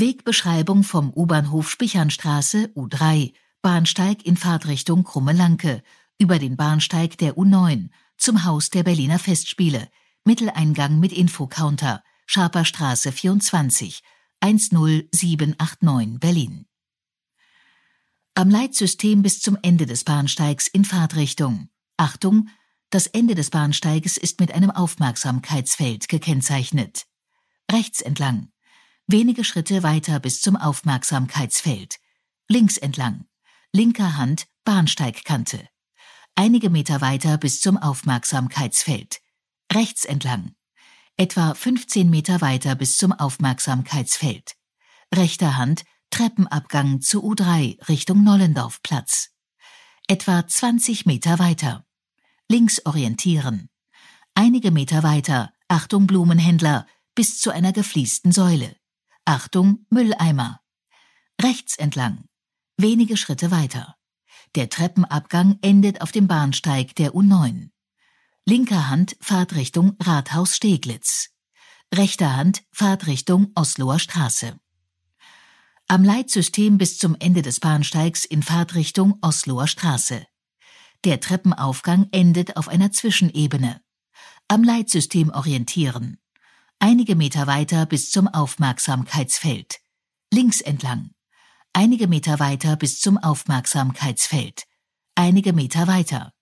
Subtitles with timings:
[0.00, 5.82] Wegbeschreibung vom U-Bahnhof Spichernstraße U3, Bahnsteig in Fahrtrichtung Krumme Lanke,
[6.18, 9.88] über den Bahnsteig der U9 zum Haus der Berliner Festspiele,
[10.24, 14.02] Mitteleingang mit Infocounter, Schaperstraße 24,
[14.40, 16.66] 10789 Berlin.
[18.34, 21.70] Am Leitsystem bis zum Ende des Bahnsteigs in Fahrtrichtung.
[21.96, 22.48] Achtung,
[22.90, 27.06] das Ende des Bahnsteiges ist mit einem Aufmerksamkeitsfeld gekennzeichnet.
[27.70, 28.50] Rechts entlang.
[29.10, 31.96] Wenige Schritte weiter bis zum Aufmerksamkeitsfeld.
[32.46, 33.24] Links entlang.
[33.72, 35.66] Linker Hand Bahnsteigkante.
[36.34, 39.22] Einige Meter weiter bis zum Aufmerksamkeitsfeld.
[39.72, 40.54] Rechts entlang.
[41.16, 44.56] Etwa 15 Meter weiter bis zum Aufmerksamkeitsfeld.
[45.14, 49.30] Rechter Hand Treppenabgang zu U3 Richtung Nollendorfplatz.
[50.06, 51.86] Etwa 20 Meter weiter.
[52.46, 53.70] Links orientieren.
[54.34, 58.77] Einige Meter weiter, Achtung Blumenhändler, bis zu einer gefliesten Säule.
[59.28, 60.62] Achtung Mülleimer.
[61.38, 62.24] Rechts entlang.
[62.78, 63.94] Wenige Schritte weiter.
[64.54, 67.68] Der Treppenabgang endet auf dem Bahnsteig der U9.
[68.46, 71.28] Linker Hand Fahrtrichtung Rathaus Steglitz.
[71.94, 74.58] Rechter Hand Fahrtrichtung Osloer Straße.
[75.88, 80.26] Am Leitsystem bis zum Ende des Bahnsteigs in Fahrtrichtung Osloer Straße.
[81.04, 83.82] Der Treppenaufgang endet auf einer Zwischenebene.
[84.48, 86.18] Am Leitsystem orientieren.
[86.80, 89.80] Einige Meter weiter bis zum Aufmerksamkeitsfeld.
[90.32, 91.10] Links entlang.
[91.72, 94.62] Einige Meter weiter bis zum Aufmerksamkeitsfeld.
[95.16, 96.32] Einige Meter weiter.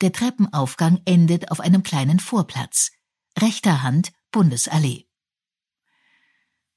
[0.00, 2.92] Der Treppenaufgang endet auf einem kleinen Vorplatz.
[3.36, 5.08] Rechter Hand Bundesallee.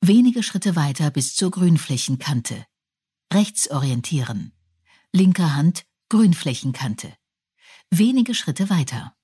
[0.02, 2.66] Wenige Schritte weiter bis zur Grünflächenkante.
[3.32, 4.52] Rechts orientieren.
[5.12, 7.16] Linker Hand Grünflächenkante.
[7.92, 9.16] Wenige Schritte weiter.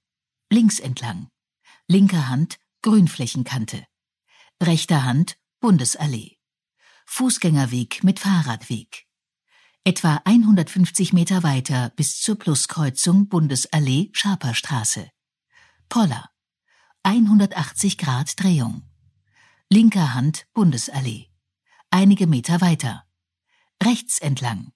[0.51, 1.29] Links entlang.
[1.87, 3.85] Linker Hand Grünflächenkante.
[4.61, 6.37] Rechter Hand Bundesallee.
[7.05, 9.07] Fußgängerweg mit Fahrradweg.
[9.83, 15.09] Etwa 150 Meter weiter bis zur Pluskreuzung Bundesallee Schaperstraße.
[15.89, 16.29] Poller.
[17.03, 18.83] 180 Grad Drehung
[19.71, 21.29] linker Hand Bundesallee.
[21.91, 23.05] Einige Meter weiter.
[23.81, 24.73] Rechts entlang.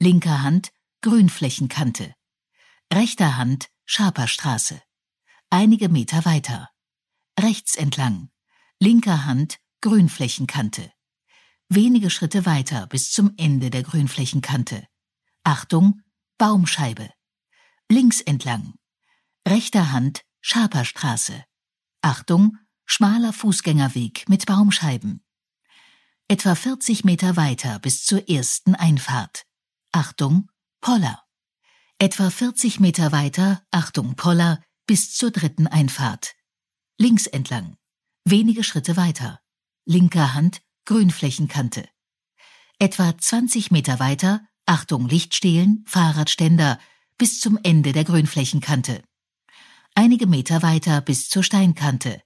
[0.00, 2.12] Linker Hand Grünflächenkante.
[2.92, 4.82] Rechter Hand Schaperstraße.
[5.48, 6.70] Einige Meter weiter.
[7.42, 8.30] Rechts entlang.
[8.78, 10.92] Linker Hand Grünflächenkante.
[11.68, 14.86] Wenige Schritte weiter bis zum Ende der Grünflächenkante.
[15.42, 16.02] Achtung,
[16.38, 17.10] Baumscheibe.
[17.88, 18.74] Links entlang.
[19.46, 21.44] Rechter Hand Schaperstraße.
[22.00, 25.24] Achtung, schmaler Fußgängerweg mit Baumscheiben.
[26.28, 29.46] Etwa 40 Meter weiter bis zur ersten Einfahrt.
[29.90, 30.48] Achtung,
[30.80, 31.24] Poller.
[31.98, 36.36] Etwa 40 Meter weiter, Achtung, Poller, bis zur dritten Einfahrt.
[37.02, 37.76] Links entlang.
[38.24, 39.40] Wenige Schritte weiter.
[39.84, 41.88] Linker Hand, Grünflächenkante.
[42.78, 46.78] Etwa 20 Meter weiter, Achtung, Lichtstehlen, Fahrradständer,
[47.18, 49.02] bis zum Ende der Grünflächenkante.
[49.96, 52.22] Einige Meter weiter bis zur Steinkante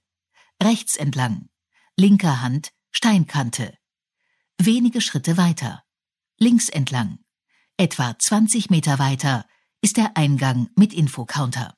[0.61, 1.49] rechts entlang,
[1.95, 3.75] linker Hand Steinkante.
[4.59, 5.83] Wenige Schritte weiter,
[6.37, 7.17] links entlang,
[7.77, 9.47] etwa 20 Meter weiter
[9.81, 11.76] ist der Eingang mit Infocounter.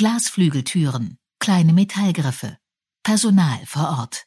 [0.00, 2.56] Glasflügeltüren, kleine Metallgriffe,
[3.02, 4.24] Personal vor Ort.